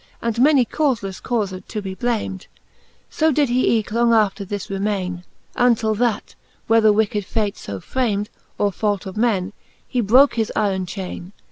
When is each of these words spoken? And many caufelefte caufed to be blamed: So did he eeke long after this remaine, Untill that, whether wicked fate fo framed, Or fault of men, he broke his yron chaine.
And 0.19 0.41
many 0.41 0.65
caufelefte 0.65 1.21
caufed 1.21 1.67
to 1.67 1.79
be 1.79 1.93
blamed: 1.93 2.47
So 3.11 3.31
did 3.31 3.49
he 3.49 3.77
eeke 3.77 3.91
long 3.91 4.13
after 4.15 4.43
this 4.43 4.67
remaine, 4.67 5.23
Untill 5.55 5.93
that, 5.99 6.33
whether 6.65 6.91
wicked 6.91 7.23
fate 7.23 7.55
fo 7.55 7.79
framed, 7.79 8.31
Or 8.57 8.71
fault 8.71 9.05
of 9.05 9.15
men, 9.15 9.53
he 9.87 10.01
broke 10.01 10.33
his 10.37 10.51
yron 10.55 10.87
chaine. 10.87 11.33